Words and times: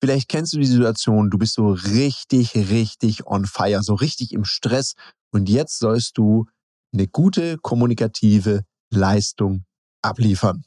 Vielleicht 0.00 0.28
kennst 0.28 0.52
du 0.52 0.58
die 0.58 0.66
Situation, 0.66 1.28
du 1.28 1.38
bist 1.38 1.54
so 1.54 1.72
richtig, 1.72 2.54
richtig 2.54 3.26
on 3.26 3.46
fire, 3.46 3.82
so 3.82 3.94
richtig 3.94 4.32
im 4.32 4.44
Stress 4.44 4.94
und 5.32 5.48
jetzt 5.48 5.80
sollst 5.80 6.16
du 6.18 6.46
eine 6.94 7.08
gute 7.08 7.58
kommunikative 7.58 8.62
Leistung 8.90 9.64
abliefern. 10.00 10.62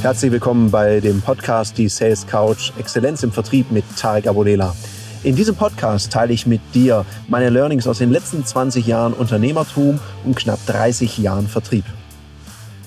Herzlich 0.00 0.32
willkommen 0.32 0.72
bei 0.72 0.98
dem 0.98 1.20
Podcast 1.20 1.78
Die 1.78 1.88
Sales 1.88 2.26
Couch 2.26 2.72
Exzellenz 2.76 3.22
im 3.22 3.30
Vertrieb 3.30 3.70
mit 3.70 3.84
Tarek 3.96 4.26
Abodela. 4.26 4.74
In 5.24 5.36
diesem 5.36 5.54
Podcast 5.54 6.10
teile 6.10 6.32
ich 6.32 6.48
mit 6.48 6.60
dir 6.74 7.06
meine 7.28 7.48
Learnings 7.48 7.86
aus 7.86 7.98
den 7.98 8.10
letzten 8.10 8.44
20 8.44 8.88
Jahren 8.88 9.12
Unternehmertum 9.12 10.00
und 10.24 10.34
knapp 10.34 10.58
30 10.66 11.18
Jahren 11.18 11.46
Vertrieb. 11.46 11.84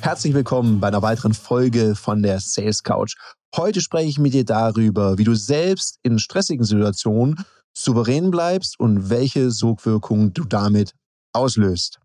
Herzlich 0.02 0.34
willkommen 0.34 0.82
bei 0.82 0.90
einer 0.90 1.02
weiteren 1.02 1.34
Folge 1.34 1.96
von 1.96 2.22
der 2.22 2.42
Sales 2.42 2.84
Couch. 2.84 3.16
Heute 3.56 3.80
spreche 3.80 4.10
ich 4.10 4.20
mit 4.20 4.34
dir 4.34 4.44
darüber, 4.44 5.18
wie 5.18 5.24
du 5.24 5.34
selbst 5.34 5.98
in 6.04 6.20
stressigen 6.20 6.66
Situationen 6.66 7.46
souverän 7.74 8.32
bleibst 8.32 8.78
und 8.82 9.10
welche 9.10 9.50
Sogwirkungen 9.50 10.34
du 10.34 10.44
damit 10.44 10.94
auslöst. 11.32 12.02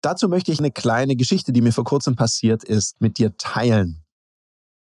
Dazu 0.00 0.26
möchte 0.26 0.52
ich 0.52 0.58
eine 0.58 0.70
kleine 0.70 1.16
Geschichte, 1.16 1.52
die 1.52 1.60
mir 1.60 1.74
vor 1.74 1.84
kurzem 1.84 2.16
passiert 2.16 2.64
ist, 2.64 2.98
mit 2.98 3.18
dir 3.18 3.36
teilen. 3.36 4.02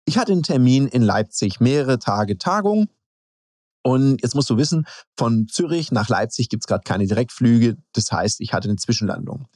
Ich 0.04 0.18
hatte 0.18 0.30
einen 0.30 0.44
Termin 0.44 0.86
in 0.86 1.02
Leipzig, 1.02 1.58
mehrere 1.58 1.98
Tage 1.98 2.38
Tagung 2.38 2.88
und 3.82 4.22
jetzt 4.22 4.34
musst 4.34 4.50
du 4.50 4.56
wissen, 4.56 4.86
von 5.16 5.46
Zürich 5.48 5.92
nach 5.92 6.08
Leipzig 6.08 6.48
gibt 6.48 6.64
es 6.64 6.66
gerade 6.66 6.82
keine 6.84 7.06
Direktflüge. 7.06 7.76
Das 7.92 8.10
heißt, 8.10 8.40
ich 8.40 8.52
hatte 8.52 8.68
eine 8.68 8.76
Zwischenlandung. 8.76 9.46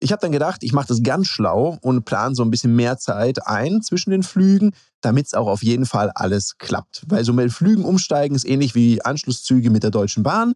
Ich 0.00 0.12
habe 0.12 0.20
dann 0.20 0.32
gedacht, 0.32 0.62
ich 0.62 0.72
mache 0.72 0.88
das 0.88 1.02
ganz 1.02 1.28
schlau 1.28 1.78
und 1.80 2.04
plane 2.04 2.34
so 2.34 2.42
ein 2.42 2.50
bisschen 2.50 2.76
mehr 2.76 2.98
Zeit 2.98 3.46
ein 3.46 3.80
zwischen 3.80 4.10
den 4.10 4.22
Flügen, 4.22 4.72
damit 5.00 5.26
es 5.26 5.34
auch 5.34 5.46
auf 5.46 5.62
jeden 5.62 5.86
Fall 5.86 6.10
alles 6.14 6.58
klappt. 6.58 7.04
Weil 7.06 7.24
so 7.24 7.32
mit 7.32 7.52
Flügen 7.52 7.84
umsteigen 7.84 8.34
ist 8.34 8.44
ähnlich 8.44 8.74
wie 8.74 9.02
Anschlusszüge 9.02 9.70
mit 9.70 9.82
der 9.82 9.90
Deutschen 9.90 10.22
Bahn. 10.22 10.52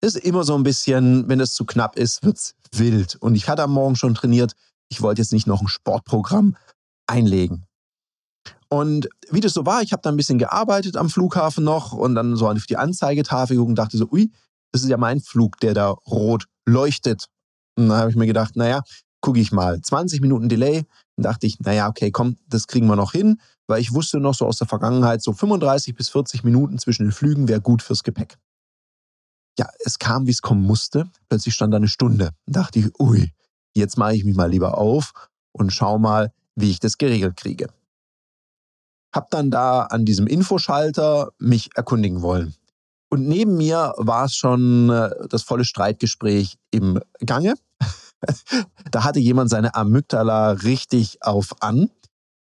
Ist 0.00 0.16
immer 0.16 0.42
so 0.42 0.56
ein 0.56 0.64
bisschen, 0.64 1.28
wenn 1.28 1.38
es 1.38 1.54
zu 1.54 1.64
knapp 1.64 1.96
ist, 1.96 2.24
wird 2.24 2.38
es 2.38 2.54
wild. 2.72 3.16
Und 3.20 3.36
ich 3.36 3.48
hatte 3.48 3.62
am 3.62 3.72
Morgen 3.72 3.94
schon 3.94 4.14
trainiert. 4.14 4.54
Ich 4.88 5.00
wollte 5.00 5.20
jetzt 5.20 5.32
nicht 5.32 5.46
noch 5.46 5.60
ein 5.60 5.68
Sportprogramm 5.68 6.56
einlegen. 7.06 7.67
Und 8.70 9.08
wie 9.30 9.40
das 9.40 9.54
so 9.54 9.64
war, 9.64 9.82
ich 9.82 9.92
habe 9.92 10.02
da 10.02 10.10
ein 10.10 10.16
bisschen 10.16 10.38
gearbeitet 10.38 10.96
am 10.96 11.08
Flughafen 11.08 11.64
noch 11.64 11.92
und 11.92 12.14
dann 12.14 12.36
so 12.36 12.48
auf 12.48 12.66
die 12.66 12.76
Anzeigetafel 12.76 13.56
geguckt 13.56 13.70
und 13.70 13.78
dachte 13.78 13.96
so, 13.96 14.08
ui, 14.10 14.30
das 14.72 14.82
ist 14.82 14.88
ja 14.88 14.98
mein 14.98 15.20
Flug, 15.20 15.58
der 15.60 15.74
da 15.74 15.88
rot 15.88 16.44
leuchtet. 16.66 17.26
Und 17.76 17.88
dann 17.88 17.98
habe 17.98 18.10
ich 18.10 18.16
mir 18.16 18.26
gedacht, 18.26 18.56
naja, 18.56 18.82
gucke 19.20 19.40
ich 19.40 19.52
mal. 19.52 19.80
20 19.80 20.20
Minuten 20.20 20.48
Delay. 20.48 20.84
Dann 21.16 21.22
dachte 21.22 21.46
ich, 21.46 21.58
naja, 21.60 21.88
okay, 21.88 22.10
komm, 22.10 22.36
das 22.46 22.66
kriegen 22.66 22.86
wir 22.86 22.96
noch 22.96 23.12
hin, 23.12 23.40
weil 23.66 23.80
ich 23.80 23.92
wusste 23.92 24.20
noch 24.20 24.34
so 24.34 24.46
aus 24.46 24.58
der 24.58 24.68
Vergangenheit, 24.68 25.22
so 25.22 25.32
35 25.32 25.94
bis 25.94 26.10
40 26.10 26.44
Minuten 26.44 26.78
zwischen 26.78 27.04
den 27.04 27.12
Flügen 27.12 27.48
wäre 27.48 27.60
gut 27.60 27.82
fürs 27.82 28.02
Gepäck. 28.02 28.38
Ja, 29.58 29.68
es 29.84 29.98
kam, 29.98 30.26
wie 30.26 30.30
es 30.30 30.42
kommen 30.42 30.62
musste. 30.62 31.10
Plötzlich 31.28 31.54
stand 31.54 31.72
da 31.72 31.78
eine 31.78 31.88
Stunde. 31.88 32.30
Dann 32.46 32.62
dachte 32.62 32.78
ich, 32.78 33.00
ui, 33.00 33.32
jetzt 33.74 33.98
mache 33.98 34.14
ich 34.14 34.24
mich 34.24 34.36
mal 34.36 34.50
lieber 34.50 34.78
auf 34.78 35.12
und 35.52 35.72
schau 35.72 35.98
mal, 35.98 36.32
wie 36.54 36.70
ich 36.70 36.78
das 36.78 36.98
geregelt 36.98 37.36
kriege. 37.36 37.68
Hab 39.18 39.30
dann 39.30 39.50
da 39.50 39.82
an 39.82 40.04
diesem 40.04 40.28
Infoschalter 40.28 41.32
mich 41.40 41.70
erkundigen 41.74 42.22
wollen. 42.22 42.54
Und 43.10 43.26
neben 43.26 43.56
mir 43.56 43.94
war 43.96 44.26
es 44.26 44.36
schon 44.36 44.90
äh, 44.90 45.10
das 45.28 45.42
volle 45.42 45.64
Streitgespräch 45.64 46.56
im 46.70 47.00
Gange. 47.26 47.54
da 48.92 49.02
hatte 49.02 49.18
jemand 49.18 49.50
seine 49.50 49.74
Amygdala 49.74 50.52
richtig 50.52 51.18
auf 51.20 51.52
an. 51.58 51.90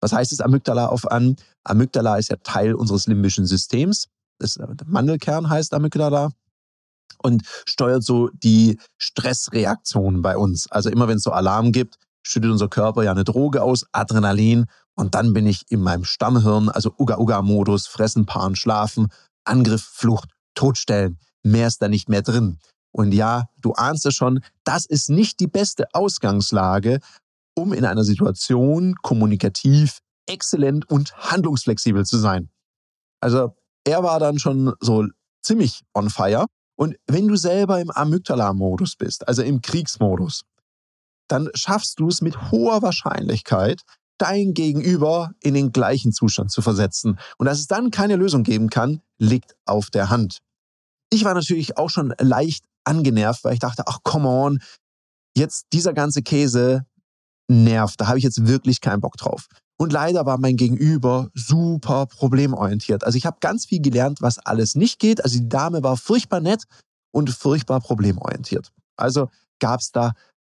Was 0.01 0.13
heißt 0.13 0.31
es 0.31 0.39
Amygdala 0.39 0.85
auf 0.85 1.09
an? 1.09 1.37
Amygdala 1.63 2.17
ist 2.17 2.29
ja 2.29 2.35
Teil 2.43 2.75
unseres 2.75 3.07
limbischen 3.07 3.47
Systems. 3.47 4.09
Das 4.37 4.59
Mandelkern 4.85 5.49
heißt 5.49 5.73
Amygdala 5.73 6.29
und 7.23 7.41
steuert 7.65 8.03
so 8.03 8.29
die 8.31 8.77
Stressreaktionen 8.99 10.21
bei 10.21 10.37
uns. 10.37 10.69
Also 10.69 10.91
immer 10.91 11.07
wenn 11.07 11.17
es 11.17 11.23
so 11.23 11.31
Alarm 11.31 11.71
gibt, 11.71 11.95
schüttet 12.21 12.51
unser 12.51 12.67
Körper 12.67 13.01
ja 13.01 13.09
eine 13.13 13.23
Droge 13.23 13.63
aus, 13.63 13.87
Adrenalin, 13.93 14.65
und 14.97 15.13
dann 15.13 15.31
bin 15.31 15.45
ich 15.45 15.61
in 15.69 15.81
meinem 15.81 16.03
Stammhirn, 16.03 16.69
also 16.69 16.91
Uga-Uga-Modus, 16.97 17.85
fressen, 17.87 18.25
paaren, 18.25 18.55
schlafen, 18.55 19.09
Angriff, 19.45 19.83
Flucht, 19.83 20.29
Todstellen. 20.55 21.19
Mehr 21.43 21.67
ist 21.67 21.81
da 21.81 21.87
nicht 21.87 22.09
mehr 22.09 22.23
drin. 22.23 22.57
Und 22.91 23.13
ja, 23.13 23.45
du 23.57 23.73
ahnst 23.73 24.07
es 24.07 24.15
schon, 24.15 24.43
das 24.63 24.87
ist 24.87 25.09
nicht 25.09 25.39
die 25.39 25.47
beste 25.47 25.85
Ausgangslage, 25.93 26.99
um 27.55 27.73
in 27.73 27.85
einer 27.85 28.03
Situation 28.03 28.95
kommunikativ, 29.03 29.99
exzellent 30.25 30.89
und 30.89 31.15
handlungsflexibel 31.15 32.03
zu 32.03 32.17
sein. 32.17 32.49
Also 33.21 33.55
er 33.83 34.01
war 34.01 34.19
dann 34.19 34.39
schon 34.39 34.73
so 34.79 35.05
ziemlich 35.43 35.83
on 35.93 36.09
fire. 36.09 36.47
Und 36.75 36.95
wenn 37.05 37.27
du 37.27 37.35
selber 37.35 37.79
im 37.79 37.91
Amygdala-Modus 37.91 38.95
bist, 38.95 39.27
also 39.27 39.43
im 39.43 39.61
Kriegsmodus, 39.61 40.41
dann 41.27 41.49
schaffst 41.53 41.99
du 41.99 42.07
es 42.07 42.21
mit 42.21 42.51
hoher 42.51 42.81
Wahrscheinlichkeit, 42.81 43.83
dein 44.17 44.53
Gegenüber 44.53 45.31
in 45.41 45.53
den 45.53 45.71
gleichen 45.71 46.11
Zustand 46.11 46.51
zu 46.51 46.61
versetzen. 46.61 47.19
Und 47.37 47.45
dass 47.45 47.59
es 47.59 47.67
dann 47.67 47.91
keine 47.91 48.15
Lösung 48.15 48.43
geben 48.43 48.69
kann, 48.69 49.01
liegt 49.17 49.55
auf 49.65 49.89
der 49.89 50.09
Hand. 50.09 50.39
Ich 51.09 51.23
war 51.23 51.33
natürlich 51.33 51.77
auch 51.77 51.89
schon 51.89 52.13
leicht 52.19 52.65
angenervt, 52.83 53.43
weil 53.43 53.53
ich 53.53 53.59
dachte, 53.59 53.83
ach, 53.87 53.99
come 54.03 54.27
on, 54.27 54.59
jetzt 55.35 55.67
dieser 55.73 55.93
ganze 55.93 56.21
Käse 56.21 56.85
nervt. 57.47 58.01
Da 58.01 58.07
habe 58.07 58.17
ich 58.17 58.23
jetzt 58.23 58.47
wirklich 58.47 58.81
keinen 58.81 59.01
Bock 59.01 59.17
drauf. 59.17 59.47
Und 59.79 59.93
leider 59.93 60.25
war 60.25 60.39
mein 60.39 60.57
Gegenüber 60.57 61.29
super 61.35 62.07
problemorientiert. 62.07 63.03
Also 63.03 63.17
ich 63.17 63.25
habe 63.25 63.37
ganz 63.39 63.65
viel 63.67 63.81
gelernt, 63.81 64.21
was 64.21 64.39
alles 64.39 64.75
nicht 64.75 64.99
geht. 64.99 65.23
Also 65.23 65.37
die 65.37 65.47
Dame 65.47 65.83
war 65.83 65.97
furchtbar 65.97 66.39
nett 66.39 66.63
und 67.11 67.29
furchtbar 67.29 67.79
problemorientiert. 67.79 68.71
Also 68.95 69.29
gab 69.59 69.81
es 69.81 69.91
da 69.91 70.13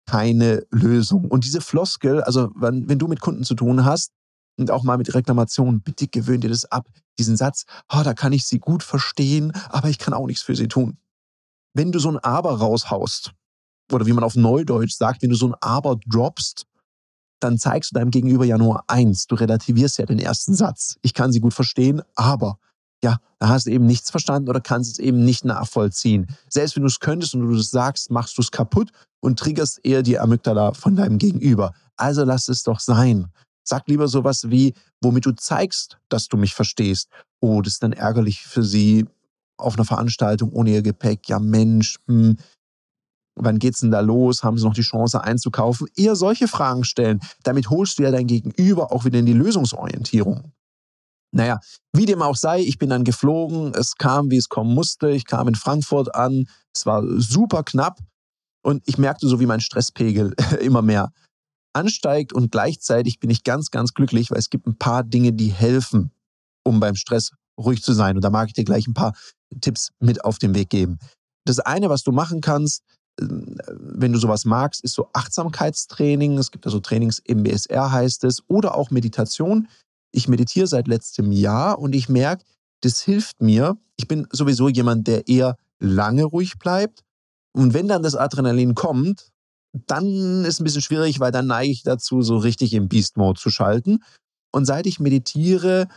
keine 0.10 0.66
Lösung. 0.72 1.26
Und 1.26 1.46
diese 1.46 1.62
Floskel, 1.62 2.24
also 2.24 2.50
wenn, 2.56 2.90
wenn 2.90 2.98
du 2.98 3.08
mit 3.08 3.20
Kunden 3.20 3.44
zu 3.44 3.54
tun 3.54 3.86
hast 3.86 4.12
und 4.58 4.72
auch 4.72 4.82
mal 4.82 4.98
mit 4.98 5.14
Reklamationen, 5.14 5.82
bitte 5.82 6.08
gewöhnt 6.08 6.44
dir 6.44 6.50
das 6.50 6.66
ab. 6.66 6.88
Diesen 7.20 7.38
Satz, 7.38 7.66
oh, 7.94 8.02
da 8.04 8.16
kann 8.16 8.34
ich 8.34 8.48
sie 8.48 8.58
gut 8.58 8.82
verstehen, 8.82 9.52
aber 9.70 9.88
ich 9.88 10.00
kann 10.00 10.16
auch 10.16 10.26
nichts 10.26 10.42
für 10.42 10.56
sie 10.56 10.68
tun. 10.68 10.98
Wenn 11.76 11.92
du 11.92 12.00
so 12.00 12.10
ein 12.10 12.18
Aber 12.18 12.58
raushaust, 12.58 13.34
oder 13.92 14.08
wie 14.08 14.14
man 14.14 14.24
auf 14.24 14.36
Neudeutsch 14.36 14.96
sagt, 14.96 15.22
wenn 15.22 15.30
du 15.30 15.36
so 15.36 15.50
ein 15.50 15.56
Aber 15.62 15.98
droppst, 16.08 16.66
dann 17.40 17.60
zeigst 17.60 17.92
du 17.92 18.00
deinem 18.00 18.10
Gegenüber 18.10 18.46
ja 18.46 18.58
nur 18.58 18.90
eins. 18.90 19.28
Du 19.28 19.36
relativierst 19.36 20.00
ja 20.00 20.08
den 20.08 20.20
ersten 20.20 20.56
Satz. 20.56 20.98
Ich 21.04 21.14
kann 21.14 21.32
sie 21.32 21.40
gut 21.40 21.54
verstehen, 21.54 22.02
aber 22.16 22.58
ja, 23.04 23.18
da 23.40 23.50
hast 23.50 23.66
du 23.66 23.72
eben 23.72 23.86
nichts 23.86 24.12
verstanden 24.12 24.50
oder 24.50 24.60
kannst 24.60 24.92
es 24.92 25.00
eben 25.00 25.24
nicht 25.24 25.46
nachvollziehen. 25.46 26.28
Selbst 26.50 26.76
wenn 26.76 26.84
du 26.84 26.88
es 26.88 27.00
könntest 27.00 27.34
und 27.34 27.42
du 27.42 27.56
es 27.56 27.72
sagst, 27.72 28.12
machst 28.12 28.38
du 28.38 28.42
es 28.42 28.52
kaputt 28.52 28.92
und 29.22 29.40
triggerst 29.40 29.80
eher 29.84 30.04
die 30.04 30.20
Amygdala 30.20 30.74
von 30.74 30.96
deinem 30.96 31.18
Gegenüber. 31.18 31.74
Also 31.96 32.24
lass 32.24 32.48
es 32.48 32.64
doch 32.64 32.80
sein. 32.80 33.28
Sag 33.64 33.88
lieber 33.88 34.08
sowas 34.08 34.50
wie, 34.50 34.74
womit 35.02 35.26
du 35.26 35.32
zeigst, 35.32 35.98
dass 36.10 36.28
du 36.28 36.38
mich 36.38 36.54
verstehst. 36.54 37.10
Oh, 37.40 37.62
das 37.62 37.74
ist 37.74 37.84
dann 37.84 37.94
ärgerlich 37.94 38.42
für 38.42 38.64
sie 38.64 39.06
auf 39.58 39.76
einer 39.76 39.86
Veranstaltung 39.86 40.52
ohne 40.52 40.72
ihr 40.72 40.82
Gepäck. 40.82 41.30
Ja, 41.30 41.40
Mensch, 41.40 41.98
hm, 42.08 42.38
wann 43.36 43.60
geht's 43.60 43.80
denn 43.80 43.92
da 43.92 44.00
los? 44.00 44.44
Haben 44.44 44.58
sie 44.58 44.66
noch 44.66 44.74
die 44.74 44.82
Chance 44.82 45.24
einzukaufen? 45.24 45.88
Eher 45.96 46.16
solche 46.16 46.48
Fragen 46.48 46.84
stellen. 46.84 47.20
Damit 47.44 47.70
holst 47.70 48.00
du 48.00 48.04
ja 48.04 48.12
dein 48.12 48.28
Gegenüber 48.28 48.92
auch 48.92 49.06
wieder 49.06 49.20
in 49.20 49.26
die 49.26 49.34
Lösungsorientierung. 49.34 50.52
Naja, 51.32 51.60
wie 51.94 52.06
dem 52.06 52.22
auch 52.22 52.36
sei, 52.36 52.62
ich 52.62 52.78
bin 52.78 52.90
dann 52.90 53.04
geflogen. 53.04 53.74
Es 53.76 53.96
kam, 53.96 54.32
wie 54.32 54.38
es 54.38 54.50
kommen 54.50 54.74
musste. 54.74 55.10
Ich 55.12 55.26
kam 55.26 55.48
in 55.48 55.56
Frankfurt 55.56 56.16
an. 56.16 56.48
Es 56.76 56.86
war 56.86 57.04
super 57.18 57.64
knapp. 57.64 58.00
Und 58.62 58.84
ich 58.88 58.98
merkte 58.98 59.28
so, 59.28 59.40
wie 59.40 59.46
mein 59.46 59.62
Stresspegel 59.62 60.34
immer 60.62 60.82
mehr 60.82 61.12
ansteigt. 61.74 62.34
Und 62.34 62.52
gleichzeitig 62.52 63.20
bin 63.20 63.30
ich 63.30 63.44
ganz, 63.44 63.72
ganz 63.72 63.94
glücklich, 63.94 64.32
weil 64.32 64.40
es 64.40 64.50
gibt 64.50 64.68
ein 64.68 64.78
paar 64.78 65.04
Dinge, 65.04 65.34
die 65.34 65.52
helfen, 65.52 66.12
um 66.64 66.80
beim 66.80 66.96
Stress 66.96 67.32
ruhig 67.60 67.84
zu 67.84 67.94
sein. 67.94 68.16
Und 68.16 68.24
da 68.24 68.30
mag 68.30 68.48
ich 68.48 68.54
dir 68.54 68.64
gleich 68.64 68.88
ein 68.88 68.94
paar 68.94 69.14
Tipps 69.62 69.92
mit 70.00 70.24
auf 70.24 70.40
den 70.40 70.56
Weg 70.56 70.70
geben. 70.70 71.00
Das 71.46 71.60
eine, 71.60 71.90
was 71.90 72.04
du 72.04 72.12
machen 72.12 72.42
kannst, 72.42 72.84
äh, 73.20 73.26
wenn 73.26 74.14
du 74.14 74.20
sowas 74.20 74.46
magst, 74.46 74.84
ist 74.84 74.94
so 74.94 75.10
Achtsamkeitstraining. 75.14 76.38
Es 76.38 76.52
gibt 76.52 76.66
also 76.66 76.80
Trainings 76.80 77.20
im 77.20 77.44
BSR 77.44 77.92
heißt 77.92 78.24
es 78.24 78.44
oder 78.48 78.76
auch 78.76 78.92
Meditation. 78.92 79.68
Ich 80.12 80.28
meditiere 80.28 80.68
seit 80.68 80.88
letztem 80.88 81.32
Jahr 81.32 81.80
und 81.80 81.94
ich 81.94 82.10
merke, 82.10 82.44
das 82.82 83.02
hilft 83.02 83.42
mir. 83.42 83.78
Ich 83.98 84.08
bin 84.08 84.28
sowieso 84.32 84.70
jemand, 84.70 85.08
der 85.08 85.28
eher 85.28 85.58
lange 85.80 86.24
ruhig 86.24 86.58
bleibt. 86.58 87.04
Und 87.54 87.74
wenn 87.74 87.88
dann 87.88 88.04
das 88.04 88.16
Adrenalin 88.16 88.76
kommt, 88.76 89.30
dann 89.74 90.46
ist 90.46 90.56
es 90.56 90.60
ein 90.60 90.64
bisschen 90.64 90.82
schwierig, 90.82 91.20
weil 91.20 91.32
dann 91.32 91.48
neige 91.48 91.72
ich 91.72 91.84
dazu, 91.84 92.22
so 92.22 92.38
richtig 92.38 92.74
im 92.74 92.88
Beast-Mode 92.88 93.40
zu 93.40 93.50
schalten. 93.50 94.00
Und 94.52 94.66
seit 94.66 94.88
ich 94.88 95.00
meditiere, 95.00 95.88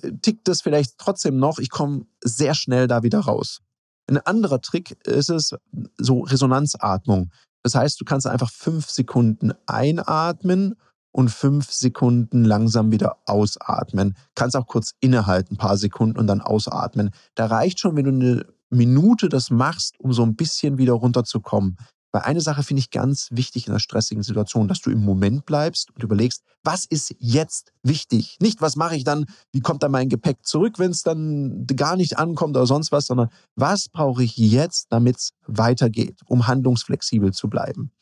äh, 0.00 0.12
tickt 0.22 0.46
das 0.46 0.62
vielleicht 0.62 0.98
trotzdem 0.98 1.36
noch. 1.36 1.58
Ich 1.58 1.70
komme 1.70 2.06
sehr 2.22 2.54
schnell 2.54 2.86
da 2.86 3.02
wieder 3.02 3.20
raus. 3.20 3.60
Ein 4.08 4.18
anderer 4.18 4.60
Trick 4.60 4.92
ist 5.06 5.30
es, 5.30 5.54
so 5.98 6.20
Resonanzatmung. 6.20 7.30
Das 7.62 7.74
heißt, 7.74 8.00
du 8.00 8.04
kannst 8.04 8.26
einfach 8.26 8.50
fünf 8.50 8.88
Sekunden 8.90 9.52
einatmen 9.66 10.76
und 11.12 11.30
fünf 11.30 11.70
Sekunden 11.72 12.44
langsam 12.44 12.92
wieder 12.92 13.18
ausatmen. 13.26 14.16
Kannst 14.34 14.56
auch 14.56 14.66
kurz 14.66 14.94
innehalten, 15.00 15.54
ein 15.54 15.58
paar 15.58 15.76
Sekunden 15.76 16.18
und 16.18 16.26
dann 16.26 16.40
ausatmen. 16.40 17.10
Da 17.34 17.46
reicht 17.46 17.80
schon, 17.80 17.96
wenn 17.96 18.04
du 18.04 18.10
eine 18.10 18.46
Minute 18.70 19.28
das 19.28 19.50
machst, 19.50 19.98
um 19.98 20.12
so 20.12 20.22
ein 20.22 20.36
bisschen 20.36 20.78
wieder 20.78 20.92
runterzukommen. 20.92 21.76
Weil 22.12 22.22
eine 22.22 22.40
Sache 22.40 22.62
finde 22.64 22.80
ich 22.80 22.90
ganz 22.90 23.28
wichtig 23.30 23.66
in 23.66 23.72
einer 23.72 23.80
stressigen 23.80 24.22
Situation, 24.22 24.66
dass 24.66 24.80
du 24.80 24.90
im 24.90 25.04
Moment 25.04 25.46
bleibst 25.46 25.90
und 25.92 26.02
überlegst, 26.02 26.42
was 26.64 26.84
ist 26.84 27.14
jetzt 27.18 27.72
wichtig? 27.82 28.36
Nicht, 28.40 28.60
was 28.60 28.76
mache 28.76 28.96
ich 28.96 29.04
dann, 29.04 29.26
wie 29.52 29.60
kommt 29.60 29.82
dann 29.82 29.92
mein 29.92 30.08
Gepäck 30.08 30.44
zurück, 30.44 30.78
wenn 30.78 30.90
es 30.90 31.02
dann 31.02 31.66
gar 31.66 31.96
nicht 31.96 32.18
ankommt 32.18 32.56
oder 32.56 32.66
sonst 32.66 32.90
was, 32.90 33.06
sondern 33.06 33.28
was 33.54 33.88
brauche 33.88 34.24
ich 34.24 34.36
jetzt, 34.36 34.86
damit 34.90 35.18
es 35.18 35.30
weitergeht, 35.46 36.20
um 36.26 36.48
handlungsflexibel 36.48 37.32
zu 37.32 37.48
bleiben. 37.48 37.92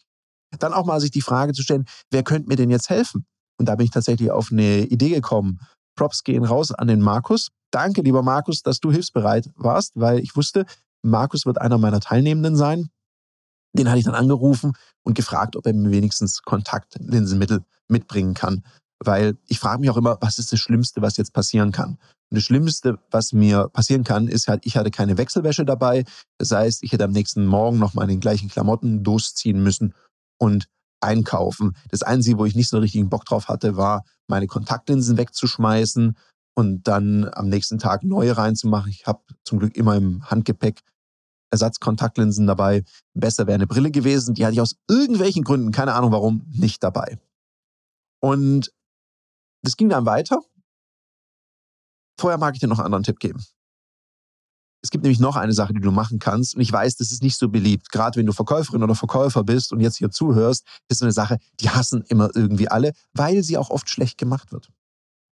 Dann 0.59 0.73
auch 0.73 0.87
mal 0.87 1.01
sich 1.01 1.11
die 1.11 1.21
Frage 1.21 1.53
zu 1.53 1.63
stellen, 1.63 1.87
wer 2.11 2.23
könnte 2.23 2.49
mir 2.49 2.57
denn 2.57 2.71
jetzt 2.71 2.89
helfen? 2.91 3.27
Und 3.59 3.67
da 3.67 3.75
bin 3.75 3.85
ich 3.85 3.91
tatsächlich 3.91 4.31
auf 4.31 4.51
eine 4.51 4.85
Idee 4.85 5.11
gekommen. 5.11 5.61
Props 5.97 6.23
gehen 6.23 6.45
raus 6.45 6.73
an 6.73 6.89
den 6.89 7.01
Markus. 7.01 7.49
Danke, 7.71 8.03
lieber 8.03 8.23
Markus, 8.23 8.63
dass 8.63 8.81
du 8.81 8.91
hilfsbereit 8.91 9.51
warst, 9.57 9.93
weil 9.95 10.21
ich 10.21 10.37
wusste, 10.37 10.65
Markus 11.03 11.45
wird 11.45 11.61
einer 11.61 11.77
meiner 11.77 12.01
Teilnehmenden 12.01 12.57
sein. 12.57 12.89
Den 13.77 13.89
hatte 13.89 13.99
ich 13.99 14.05
dann 14.05 14.15
angerufen 14.15 14.73
und 15.05 15.15
gefragt, 15.15 15.57
ob 15.57 15.67
er 15.67 15.75
mir 15.75 15.91
wenigstens 15.91 16.43
Kontaktlinsenmittel 16.43 17.65
mitbringen 17.89 18.35
kann. 18.35 18.65
Weil 19.01 19.37
ich 19.47 19.59
frage 19.59 19.81
mich 19.81 19.91
auch 19.91 19.97
immer, 19.97 20.19
was 20.21 20.39
ist 20.39 20.53
das 20.53 20.61
Schlimmste, 20.61 21.03
was 21.03 21.17
jetzt 21.17 21.33
passieren 21.33 21.73
kann? 21.73 21.99
Und 22.31 22.37
das 22.37 22.45
Schlimmste, 22.45 22.99
was 23.11 23.33
mir 23.33 23.69
passieren 23.69 24.05
kann, 24.05 24.29
ist 24.29 24.49
halt, 24.49 24.65
ich 24.67 24.77
hatte 24.77 24.91
keine 24.91 25.19
Wechselwäsche 25.19 25.65
dabei. 25.65 26.05
Das 26.39 26.51
heißt, 26.51 26.83
ich 26.83 26.93
hätte 26.93 27.05
am 27.05 27.13
nächsten 27.13 27.47
Morgen 27.47 27.79
noch 27.79 27.95
mal 27.95 28.03
in 28.03 28.09
den 28.09 28.21
gleichen 28.21 28.49
Klamotten 28.49 29.05
losziehen 29.05 29.63
müssen 29.63 29.95
und 30.39 30.69
einkaufen. 31.01 31.77
Das 31.91 32.03
Einzige, 32.03 32.39
wo 32.39 32.45
ich 32.45 32.55
nicht 32.55 32.69
so 32.69 32.77
einen 32.77 32.83
richtigen 32.83 33.09
Bock 33.09 33.25
drauf 33.25 33.49
hatte, 33.49 33.77
war, 33.77 34.05
meine 34.27 34.47
Kontaktlinsen 34.47 35.17
wegzuschmeißen 35.17 36.17
und 36.55 36.89
dann 36.89 37.29
am 37.33 37.49
nächsten 37.49 37.79
Tag 37.79 38.03
neue 38.03 38.37
reinzumachen. 38.37 38.91
Ich 38.91 39.07
habe 39.07 39.23
zum 39.45 39.59
Glück 39.59 39.77
immer 39.77 39.97
im 39.97 40.29
Handgepäck 40.29 40.83
Ersatzkontaktlinsen 41.51 42.47
dabei. 42.47 42.85
Besser 43.15 43.47
wäre 43.47 43.55
eine 43.55 43.67
Brille 43.67 43.91
gewesen. 43.91 44.35
Die 44.35 44.45
hatte 44.45 44.55
ich 44.55 44.61
aus 44.61 44.77
irgendwelchen 44.89 45.45
Gründen, 45.45 45.73
keine 45.73 45.95
Ahnung 45.95 46.13
warum, 46.13 46.45
nicht 46.49 46.83
dabei. 46.83 47.19
Und 48.21 48.73
das 49.63 49.77
ging 49.77 49.89
dann 49.89 50.07
weiter. 50.07 50.41
Vorher 52.19 52.39
mag 52.39 52.55
ich 52.55 52.61
dir 52.61 52.67
noch 52.67 52.79
einen 52.79 52.87
anderen 52.87 53.05
Tipp 53.05 53.21
geben. 53.21 53.45
Es 54.83 54.91
gibt 54.91 55.03
nämlich 55.03 55.19
noch 55.19 55.37
eine 55.37 55.53
Sache, 55.53 55.73
die 55.73 55.81
du 55.81 55.91
machen 55.91 56.19
kannst. 56.19 56.55
Und 56.55 56.61
ich 56.61 56.73
weiß, 56.73 56.97
das 56.97 57.11
ist 57.11 57.23
nicht 57.23 57.37
so 57.37 57.49
beliebt. 57.49 57.91
Gerade 57.91 58.19
wenn 58.19 58.27
du 58.27 58.33
Verkäuferin 58.33 58.83
oder 58.83 58.95
Verkäufer 58.95 59.43
bist 59.43 59.73
und 59.73 59.81
jetzt 59.81 59.97
hier 59.97 60.11
zuhörst, 60.11 60.65
ist 60.89 60.99
so 60.99 61.05
eine 61.05 61.13
Sache, 61.13 61.39
die 61.61 61.71
hassen 61.71 62.03
immer 62.09 62.31
irgendwie 62.35 62.69
alle, 62.69 62.93
weil 63.13 63.43
sie 63.43 63.59
auch 63.59 63.71
oft 63.71 63.91
schlecht 63.91 64.19
gemacht 64.19 64.53
wird. 64.53 64.71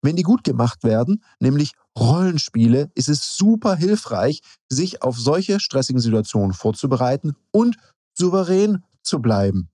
Wenn 0.02 0.16
die 0.16 0.22
gut 0.22 0.44
gemacht 0.44 0.84
werden, 0.84 1.22
nämlich 1.40 1.72
Rollenspiele, 1.98 2.90
ist 2.94 3.08
es 3.08 3.36
super 3.36 3.76
hilfreich, 3.76 4.40
sich 4.68 5.02
auf 5.02 5.18
solche 5.18 5.60
stressigen 5.60 6.00
Situationen 6.00 6.52
vorzubereiten 6.52 7.34
und 7.50 7.76
souverän 8.14 8.84
zu 9.02 9.20
bleiben, 9.20 9.70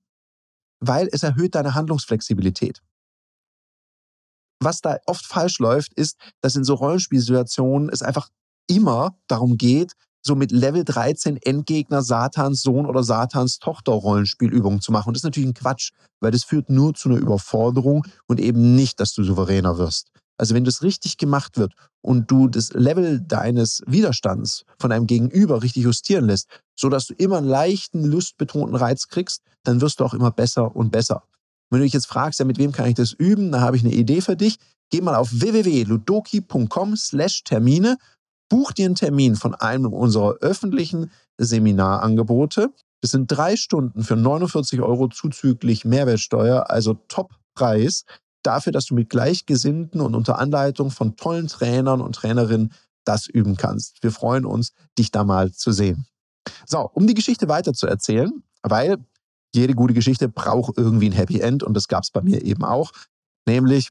weil 0.80 1.08
es 1.12 1.22
erhöht 1.22 1.54
deine 1.54 1.74
Handlungsflexibilität. 1.74 2.82
Was 4.60 4.80
da 4.80 4.98
oft 5.06 5.26
falsch 5.26 5.58
läuft, 5.58 5.92
ist, 5.94 6.16
dass 6.40 6.54
in 6.54 6.64
so 6.64 6.74
Rollenspielsituationen 6.74 7.88
es 7.88 8.02
einfach 8.02 8.28
immer 8.66 9.16
darum 9.28 9.56
geht, 9.56 9.92
so 10.24 10.36
mit 10.36 10.52
Level 10.52 10.84
13 10.84 11.36
Endgegner 11.36 12.02
Satans 12.02 12.62
Sohn 12.62 12.86
oder 12.86 13.02
Satans 13.02 13.58
Tochter 13.58 13.92
Rollenspielübungen 13.92 14.80
zu 14.80 14.92
machen. 14.92 15.08
Und 15.08 15.14
das 15.14 15.20
ist 15.20 15.24
natürlich 15.24 15.50
ein 15.50 15.54
Quatsch, 15.54 15.90
weil 16.20 16.30
das 16.30 16.44
führt 16.44 16.70
nur 16.70 16.94
zu 16.94 17.08
einer 17.08 17.18
Überforderung 17.18 18.06
und 18.26 18.40
eben 18.40 18.76
nicht, 18.76 19.00
dass 19.00 19.12
du 19.14 19.24
souveräner 19.24 19.78
wirst. 19.78 20.12
Also 20.38 20.54
wenn 20.54 20.64
das 20.64 20.82
richtig 20.82 21.18
gemacht 21.18 21.58
wird 21.58 21.74
und 22.00 22.30
du 22.30 22.48
das 22.48 22.72
Level 22.72 23.20
deines 23.20 23.82
Widerstands 23.86 24.64
von 24.78 24.90
deinem 24.90 25.06
Gegenüber 25.06 25.62
richtig 25.62 25.84
justieren 25.84 26.26
lässt, 26.26 26.48
so 26.74 26.88
dass 26.88 27.06
du 27.06 27.14
immer 27.14 27.38
einen 27.38 27.48
leichten, 27.48 28.04
lustbetonten 28.04 28.76
Reiz 28.76 29.08
kriegst, 29.08 29.42
dann 29.64 29.80
wirst 29.80 30.00
du 30.00 30.04
auch 30.04 30.14
immer 30.14 30.30
besser 30.30 30.74
und 30.74 30.90
besser. 30.90 31.22
Wenn 31.70 31.80
du 31.80 31.84
dich 31.84 31.92
jetzt 31.92 32.06
fragst, 32.06 32.38
ja, 32.38 32.44
mit 32.44 32.58
wem 32.58 32.72
kann 32.72 32.88
ich 32.88 32.94
das 32.94 33.12
üben, 33.12 33.52
dann 33.52 33.60
habe 33.60 33.76
ich 33.76 33.84
eine 33.84 33.94
Idee 33.94 34.20
für 34.20 34.36
dich. 34.36 34.58
Geh 34.90 35.00
mal 35.00 35.14
auf 35.14 35.30
www.ludoki.com 35.32 36.96
slash 36.96 37.44
Termine, 37.44 37.96
buch 38.52 38.72
dir 38.72 38.84
einen 38.84 38.96
Termin 38.96 39.34
von 39.34 39.54
einem 39.54 39.94
unserer 39.94 40.34
öffentlichen 40.42 41.10
Seminarangebote. 41.38 42.70
Das 43.00 43.10
sind 43.10 43.28
drei 43.28 43.56
Stunden 43.56 44.04
für 44.04 44.14
49 44.14 44.82
Euro 44.82 45.08
zuzüglich 45.08 45.86
Mehrwertsteuer, 45.86 46.68
also 46.68 46.92
Top-Preis 47.08 48.04
dafür, 48.42 48.70
dass 48.70 48.84
du 48.84 48.94
mit 48.94 49.08
Gleichgesinnten 49.08 50.02
und 50.02 50.14
unter 50.14 50.38
Anleitung 50.38 50.90
von 50.90 51.16
tollen 51.16 51.48
Trainern 51.48 52.02
und 52.02 52.14
Trainerinnen 52.14 52.74
das 53.06 53.26
üben 53.26 53.56
kannst. 53.56 54.02
Wir 54.02 54.12
freuen 54.12 54.44
uns, 54.44 54.74
dich 54.98 55.10
da 55.10 55.24
mal 55.24 55.52
zu 55.52 55.72
sehen. 55.72 56.04
So, 56.66 56.90
um 56.92 57.06
die 57.06 57.14
Geschichte 57.14 57.48
weiter 57.48 57.72
zu 57.72 57.86
erzählen, 57.86 58.42
weil 58.62 58.98
jede 59.54 59.74
gute 59.74 59.94
Geschichte 59.94 60.28
braucht 60.28 60.76
irgendwie 60.76 61.08
ein 61.08 61.12
Happy 61.12 61.40
End 61.40 61.62
und 61.62 61.72
das 61.72 61.88
gab 61.88 62.02
es 62.02 62.10
bei 62.10 62.20
mir 62.20 62.44
eben 62.44 62.64
auch. 62.64 62.92
Nämlich, 63.48 63.88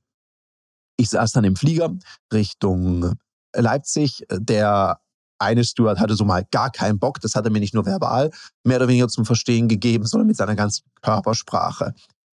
ich 0.97 1.09
saß 1.09 1.31
dann 1.31 1.45
im 1.45 1.55
Flieger 1.55 1.97
Richtung 2.31 3.15
Leipzig. 3.55 4.25
Der 4.31 4.99
eine 5.39 5.63
Steward 5.63 5.99
hatte 5.99 6.15
so 6.15 6.23
mal 6.23 6.45
gar 6.51 6.69
keinen 6.69 6.99
Bock. 6.99 7.19
Das 7.19 7.35
hat 7.35 7.45
er 7.45 7.51
mir 7.51 7.59
nicht 7.59 7.73
nur 7.73 7.85
verbal 7.85 8.31
mehr 8.63 8.77
oder 8.77 8.87
weniger 8.87 9.07
zum 9.07 9.25
Verstehen 9.25 9.67
gegeben, 9.67 10.05
sondern 10.05 10.27
mit 10.27 10.37
seiner 10.37 10.55
ganzen 10.55 10.83
Körpersprache. 11.01 11.93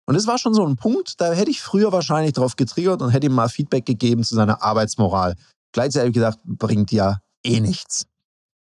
Und 0.05 0.15
es 0.15 0.27
war 0.27 0.37
schon 0.37 0.53
so 0.53 0.65
ein 0.65 0.75
Punkt, 0.75 1.21
da 1.21 1.31
hätte 1.31 1.51
ich 1.51 1.61
früher 1.61 1.91
wahrscheinlich 1.91 2.33
drauf 2.33 2.55
getriggert 2.55 3.01
und 3.01 3.11
hätte 3.11 3.27
ihm 3.27 3.33
mal 3.33 3.49
Feedback 3.49 3.85
gegeben 3.85 4.23
zu 4.23 4.35
seiner 4.35 4.61
Arbeitsmoral. 4.61 5.35
Gleichzeitig 5.71 6.13
gedacht, 6.13 6.39
bringt 6.43 6.91
ja 6.91 7.19
eh 7.43 7.59
nichts. 7.59 8.05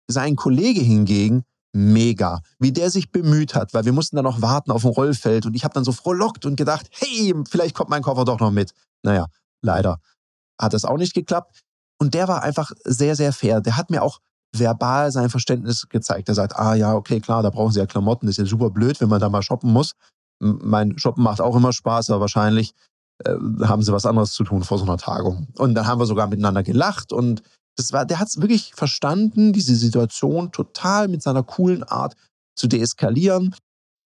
Sein 0.09 0.37
Kollege 0.37 0.81
hingegen, 0.81 1.45
mega, 1.73 2.41
wie 2.59 2.73
der 2.73 2.91
sich 2.91 3.11
bemüht 3.11 3.55
hat, 3.55 3.75
weil 3.75 3.85
wir 3.85 3.93
mussten 3.93 4.17
dann 4.17 4.25
noch 4.25 4.41
warten 4.41 4.71
auf 4.71 4.83
dem 4.83 4.93
Rollfeld 4.93 5.45
und 5.45 5.55
ich 5.55 5.65
habe 5.65 5.75
dann 5.75 5.85
so 5.85 5.93
frohlockt 5.93 6.47
und 6.47 6.57
gedacht, 6.57 6.89
hey, 6.93 7.35
vielleicht 7.49 7.75
kommt 7.75 7.91
mein 7.91 8.03
Koffer 8.03 8.25
doch 8.25 8.39
noch 8.41 8.53
mit. 8.53 8.73
Naja, 9.03 9.27
leider 9.61 10.01
hat 10.59 10.73
das 10.73 10.85
auch 10.85 10.97
nicht 10.97 11.15
geklappt. 11.15 11.64
Und 11.99 12.15
der 12.15 12.29
war 12.29 12.43
einfach 12.43 12.73
sehr, 12.85 13.17
sehr 13.17 13.33
fair. 13.33 13.61
Der 13.61 13.77
hat 13.77 13.91
mir 13.91 14.03
auch 14.03 14.21
verbal 14.57 15.11
sein 15.11 15.31
Verständnis 15.31 15.89
gezeigt. 15.89 16.29
Er 16.29 16.35
sagt, 16.35 16.57
ah 16.57 16.75
ja, 16.75 16.95
okay, 16.95 17.21
klar, 17.21 17.43
da 17.43 17.51
brauchen 17.51 17.73
sie 17.73 17.81
ja 17.81 17.87
Klamotten, 17.87 18.27
das 18.27 18.35
ist 18.39 18.45
ja 18.45 18.47
super 18.47 18.71
blöd, 18.71 19.01
wenn 19.01 19.09
man 19.09 19.21
da 19.21 19.29
mal 19.29 19.43
shoppen 19.43 19.73
muss 19.73 19.95
mein 20.41 20.99
Shoppen 20.99 21.23
macht 21.23 21.41
auch 21.41 21.57
immer 21.57 21.73
Spaß, 21.73 22.11
aber 22.11 22.21
wahrscheinlich 22.21 22.75
äh, 23.25 23.35
haben 23.63 23.83
sie 23.83 23.93
was 23.93 24.07
anderes 24.07 24.33
zu 24.33 24.45
tun 24.45 24.63
vor 24.63 24.79
so 24.79 24.85
einer 24.85 24.99
Tagung. 24.99 25.49
Und 25.57 25.75
dann 25.75 25.87
haben 25.87 26.01
wir 26.01 26.07
sogar 26.07 26.27
miteinander 26.27 26.63
gelacht 26.63 27.13
und 27.13 27.43
das 27.77 27.93
war, 27.93 28.07
der 28.07 28.21
hat 28.21 28.29
es 28.29 28.41
wirklich 28.41 28.73
verstanden, 28.75 29.53
diese 29.53 29.75
Situation 29.75 30.53
total 30.53 31.09
mit 31.09 31.23
seiner 31.23 31.43
coolen 31.43 31.83
Art 31.83 32.15
zu 32.57 32.69
deeskalieren. 32.69 33.55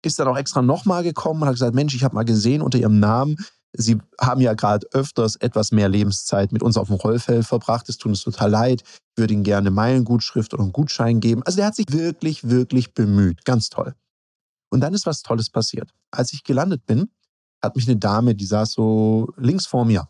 Ist 0.05 0.21
dann 0.21 0.29
auch 0.29 0.37
extra 0.37 0.63
nochmal 0.63 1.03
gekommen 1.03 1.43
und 1.43 1.49
hat 1.49 1.55
gesagt, 1.55 1.75
Mensch, 1.75 1.95
ich 1.95 2.05
habe 2.05 2.15
mal 2.15 2.25
gesehen 2.25 2.63
unter 2.63 2.79
Ihrem 2.79 3.01
Namen, 3.01 3.37
Sie 3.81 3.99
haben 4.21 4.41
ja 4.41 4.55
gerade 4.55 4.89
öfters 4.93 5.37
etwas 5.37 5.71
mehr 5.71 5.89
Lebenszeit 5.89 6.51
mit 6.51 6.65
uns 6.65 6.77
auf 6.77 6.89
dem 6.89 6.97
Rollfeld 6.97 7.47
verbracht. 7.47 7.89
Es 7.89 7.97
tut 7.97 8.11
uns 8.11 8.25
total 8.25 8.51
leid. 8.51 8.83
Ich 8.83 9.19
würde 9.19 9.33
Ihnen 9.33 9.45
gerne 9.45 9.69
eine 9.69 9.75
Meilengutschrift 9.75 10.53
oder 10.53 10.65
einen 10.65 10.73
Gutschein 10.73 11.21
geben. 11.21 11.45
Also 11.45 11.59
der 11.59 11.67
hat 11.67 11.77
sich 11.77 11.87
wirklich, 11.93 12.49
wirklich 12.49 12.93
bemüht. 12.93 13.45
Ganz 13.45 13.69
toll. 13.69 13.95
Und 14.71 14.81
dann 14.81 14.95
ist 14.95 15.07
was 15.07 15.23
Tolles 15.23 15.49
passiert. 15.49 15.95
Als 16.11 16.33
ich 16.33 16.43
gelandet 16.43 16.87
bin, 16.87 17.09
hat 17.63 17.77
mich 17.77 17.89
eine 17.89 17.97
Dame, 17.97 18.35
die 18.35 18.47
saß 18.47 18.73
so 18.73 19.33
links 19.37 19.67
vor 19.67 19.85
mir, 19.85 20.09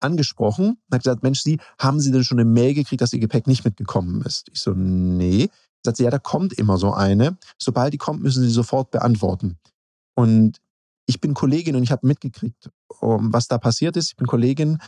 angesprochen 0.00 0.66
und 0.68 0.94
hat 0.94 1.02
gesagt, 1.02 1.24
Mensch, 1.24 1.42
Sie, 1.42 1.58
haben 1.78 2.00
Sie 2.00 2.12
denn 2.12 2.22
schon 2.22 2.38
eine 2.38 2.48
Mail 2.48 2.74
gekriegt, 2.74 3.00
dass 3.00 3.12
Ihr 3.12 3.18
Gepäck 3.18 3.48
nicht 3.48 3.64
mitgekommen 3.64 4.22
ist? 4.22 4.48
Ich 4.52 4.60
so, 4.60 4.72
nee. 4.74 5.50
Sagt 5.84 5.96
sie, 5.96 6.04
ja, 6.04 6.10
da 6.10 6.18
kommt 6.18 6.52
immer 6.52 6.76
so 6.76 6.92
eine. 6.92 7.36
Sobald 7.58 7.92
die 7.92 7.98
kommt, 7.98 8.22
müssen 8.22 8.42
Sie 8.42 8.50
sofort 8.50 8.90
beantworten. 8.92 9.58
Und 10.14 10.60
ich 11.08 11.20
bin 11.20 11.34
Kollegin 11.34 11.74
und 11.74 11.82
ich 11.82 11.90
habe 11.90 12.06
mitgekriegt, 12.06 12.70
was 13.00 13.48
da 13.48 13.58
passiert 13.58 13.96
ist. 13.96 14.10
Ich 14.10 14.16
bin 14.16 14.26
Kollegin, 14.26 14.78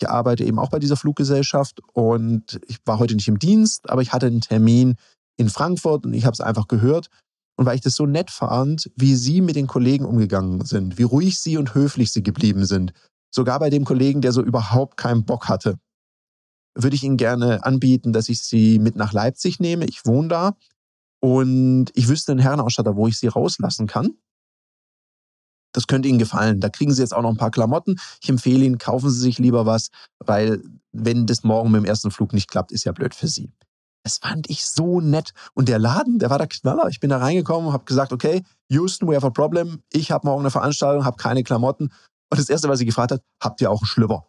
ich 0.00 0.08
arbeite 0.08 0.44
eben 0.44 0.58
auch 0.58 0.70
bei 0.70 0.78
dieser 0.78 0.96
Fluggesellschaft 0.96 1.80
und 1.92 2.60
ich 2.66 2.78
war 2.84 2.98
heute 2.98 3.14
nicht 3.14 3.28
im 3.28 3.38
Dienst, 3.38 3.88
aber 3.90 4.02
ich 4.02 4.12
hatte 4.12 4.26
einen 4.26 4.40
Termin 4.40 4.96
in 5.36 5.50
Frankfurt 5.50 6.06
und 6.06 6.14
ich 6.14 6.24
habe 6.24 6.32
es 6.32 6.40
einfach 6.40 6.66
gehört 6.66 7.08
und 7.56 7.66
weil 7.66 7.76
ich 7.76 7.82
das 7.82 7.94
so 7.94 8.06
nett 8.06 8.30
fand, 8.30 8.90
wie 8.96 9.14
sie 9.14 9.40
mit 9.40 9.56
den 9.56 9.66
Kollegen 9.66 10.04
umgegangen 10.04 10.64
sind, 10.64 10.98
wie 10.98 11.04
ruhig 11.04 11.38
sie 11.38 11.56
und 11.56 11.74
höflich 11.74 12.10
sie 12.10 12.22
geblieben 12.22 12.64
sind, 12.64 12.92
sogar 13.34 13.58
bei 13.58 13.70
dem 13.70 13.84
Kollegen, 13.84 14.20
der 14.20 14.32
so 14.32 14.42
überhaupt 14.42 14.96
keinen 14.96 15.24
Bock 15.24 15.48
hatte, 15.48 15.78
würde 16.74 16.96
ich 16.96 17.02
Ihnen 17.02 17.16
gerne 17.16 17.64
anbieten, 17.64 18.12
dass 18.12 18.28
ich 18.28 18.42
Sie 18.42 18.78
mit 18.78 18.96
nach 18.96 19.12
Leipzig 19.12 19.60
nehme. 19.60 19.86
Ich 19.86 20.04
wohne 20.04 20.28
da 20.28 20.56
und 21.20 21.86
ich 21.94 22.08
wüsste 22.08 22.32
einen 22.32 22.40
Herrenausstatter, 22.40 22.96
wo 22.96 23.08
ich 23.08 23.18
Sie 23.18 23.28
rauslassen 23.28 23.86
kann. 23.86 24.18
Das 25.76 25.86
könnte 25.86 26.08
Ihnen 26.08 26.18
gefallen. 26.18 26.58
Da 26.58 26.70
kriegen 26.70 26.90
Sie 26.90 27.02
jetzt 27.02 27.14
auch 27.14 27.20
noch 27.20 27.28
ein 27.28 27.36
paar 27.36 27.50
Klamotten. 27.50 27.96
Ich 28.22 28.30
empfehle 28.30 28.64
Ihnen, 28.64 28.78
kaufen 28.78 29.10
Sie 29.10 29.20
sich 29.20 29.38
lieber 29.38 29.66
was, 29.66 29.90
weil 30.18 30.62
wenn 30.92 31.26
das 31.26 31.44
morgen 31.44 31.70
mit 31.70 31.82
dem 31.82 31.84
ersten 31.84 32.10
Flug 32.10 32.32
nicht 32.32 32.48
klappt, 32.48 32.72
ist 32.72 32.84
ja 32.84 32.92
blöd 32.92 33.14
für 33.14 33.28
Sie. 33.28 33.52
Das 34.02 34.16
fand 34.16 34.48
ich 34.48 34.64
so 34.64 35.02
nett. 35.02 35.32
Und 35.52 35.68
der 35.68 35.78
Laden, 35.78 36.18
der 36.18 36.30
war 36.30 36.38
der 36.38 36.46
Knaller. 36.46 36.88
Ich 36.88 36.98
bin 36.98 37.10
da 37.10 37.18
reingekommen, 37.18 37.74
habe 37.74 37.84
gesagt, 37.84 38.14
okay, 38.14 38.42
Houston, 38.70 39.06
we 39.06 39.14
have 39.14 39.26
a 39.26 39.30
problem. 39.30 39.82
Ich 39.92 40.10
habe 40.10 40.26
morgen 40.26 40.40
eine 40.40 40.50
Veranstaltung, 40.50 41.04
habe 41.04 41.18
keine 41.18 41.42
Klamotten. 41.42 41.92
Und 42.30 42.40
das 42.40 42.48
Erste, 42.48 42.70
was 42.70 42.78
sie 42.78 42.86
gefragt 42.86 43.12
hat, 43.12 43.20
habt 43.42 43.60
ihr 43.60 43.70
auch 43.70 43.82
einen 43.82 43.86
Schlüpper? 43.86 44.26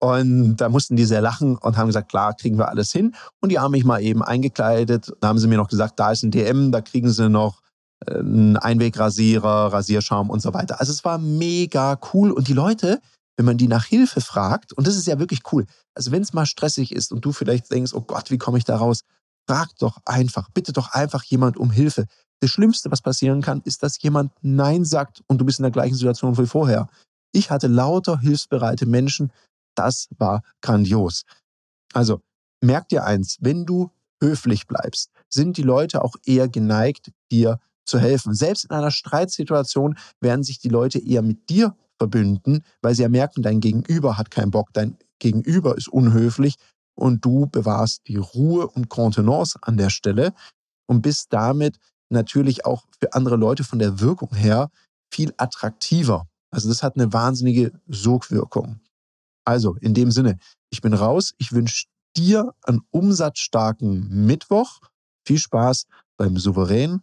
Und 0.00 0.56
da 0.56 0.68
mussten 0.68 0.96
die 0.96 1.04
sehr 1.04 1.20
lachen 1.20 1.56
und 1.58 1.76
haben 1.76 1.86
gesagt, 1.86 2.08
klar, 2.08 2.34
kriegen 2.34 2.58
wir 2.58 2.68
alles 2.68 2.90
hin. 2.90 3.14
Und 3.40 3.52
die 3.52 3.60
haben 3.60 3.70
mich 3.70 3.84
mal 3.84 4.02
eben 4.02 4.24
eingekleidet. 4.24 5.12
Da 5.20 5.28
haben 5.28 5.38
sie 5.38 5.46
mir 5.46 5.58
noch 5.58 5.68
gesagt, 5.68 6.00
da 6.00 6.10
ist 6.10 6.24
ein 6.24 6.32
DM, 6.32 6.72
da 6.72 6.80
kriegen 6.80 7.10
sie 7.10 7.28
noch 7.28 7.62
einen 8.06 8.56
Einwegrasierer, 8.56 9.72
Rasierschaum 9.72 10.30
und 10.30 10.40
so 10.40 10.54
weiter. 10.54 10.80
Also 10.80 10.92
es 10.92 11.04
war 11.04 11.18
mega 11.18 11.98
cool. 12.12 12.30
Und 12.30 12.48
die 12.48 12.52
Leute, 12.52 13.00
wenn 13.36 13.46
man 13.46 13.58
die 13.58 13.68
nach 13.68 13.84
Hilfe 13.84 14.20
fragt, 14.20 14.72
und 14.72 14.86
das 14.86 14.96
ist 14.96 15.06
ja 15.06 15.18
wirklich 15.18 15.40
cool, 15.52 15.66
also 15.94 16.10
wenn 16.12 16.22
es 16.22 16.32
mal 16.32 16.46
stressig 16.46 16.92
ist 16.92 17.12
und 17.12 17.24
du 17.24 17.32
vielleicht 17.32 17.70
denkst, 17.70 17.92
oh 17.94 18.00
Gott, 18.00 18.30
wie 18.30 18.38
komme 18.38 18.58
ich 18.58 18.64
da 18.64 18.76
raus? 18.76 19.02
Frag 19.48 19.68
doch 19.78 19.98
einfach, 20.04 20.50
bitte 20.50 20.72
doch 20.72 20.92
einfach 20.92 21.24
jemand 21.24 21.56
um 21.56 21.70
Hilfe. 21.70 22.06
Das 22.40 22.50
Schlimmste, 22.50 22.90
was 22.90 23.02
passieren 23.02 23.42
kann, 23.42 23.62
ist, 23.64 23.82
dass 23.82 24.00
jemand 24.00 24.32
Nein 24.42 24.84
sagt 24.84 25.22
und 25.26 25.38
du 25.38 25.44
bist 25.44 25.58
in 25.58 25.64
der 25.64 25.72
gleichen 25.72 25.94
Situation 25.94 26.38
wie 26.38 26.46
vorher. 26.46 26.88
Ich 27.32 27.50
hatte 27.50 27.66
lauter 27.66 28.18
hilfsbereite 28.20 28.86
Menschen, 28.86 29.32
das 29.74 30.08
war 30.18 30.42
grandios. 30.60 31.24
Also 31.92 32.20
merk 32.60 32.88
dir 32.88 33.04
eins, 33.04 33.38
wenn 33.40 33.66
du 33.66 33.90
höflich 34.20 34.66
bleibst, 34.66 35.10
sind 35.28 35.56
die 35.56 35.62
Leute 35.62 36.02
auch 36.02 36.16
eher 36.24 36.48
geneigt, 36.48 37.12
dir 37.30 37.60
zu 37.88 37.98
helfen. 37.98 38.34
Selbst 38.34 38.64
in 38.64 38.70
einer 38.70 38.90
Streitsituation 38.90 39.98
werden 40.20 40.44
sich 40.44 40.58
die 40.58 40.68
Leute 40.68 40.98
eher 40.98 41.22
mit 41.22 41.48
dir 41.48 41.74
verbünden, 41.98 42.62
weil 42.82 42.94
sie 42.94 43.02
ja 43.02 43.08
merken, 43.08 43.42
dein 43.42 43.60
Gegenüber 43.60 44.16
hat 44.18 44.30
keinen 44.30 44.50
Bock, 44.50 44.72
dein 44.72 44.96
Gegenüber 45.18 45.76
ist 45.76 45.88
unhöflich 45.88 46.54
und 46.94 47.24
du 47.24 47.46
bewahrst 47.46 48.02
die 48.06 48.16
Ruhe 48.16 48.68
und 48.68 48.88
Kontenance 48.88 49.58
an 49.62 49.76
der 49.76 49.90
Stelle 49.90 50.32
und 50.86 51.02
bist 51.02 51.32
damit 51.32 51.78
natürlich 52.10 52.64
auch 52.64 52.84
für 53.00 53.12
andere 53.14 53.36
Leute 53.36 53.64
von 53.64 53.78
der 53.78 54.00
Wirkung 54.00 54.34
her 54.34 54.70
viel 55.12 55.32
attraktiver. 55.36 56.26
Also 56.50 56.68
das 56.68 56.82
hat 56.82 56.96
eine 56.96 57.12
wahnsinnige 57.12 57.72
Sogwirkung. 57.88 58.80
Also 59.44 59.76
in 59.80 59.94
dem 59.94 60.10
Sinne, 60.10 60.38
ich 60.70 60.80
bin 60.80 60.94
raus. 60.94 61.34
Ich 61.38 61.52
wünsche 61.52 61.86
dir 62.16 62.54
einen 62.62 62.80
umsatzstarken 62.90 64.26
Mittwoch. 64.26 64.80
Viel 65.26 65.38
Spaß 65.38 65.86
beim 66.16 66.36
souverän 66.38 67.02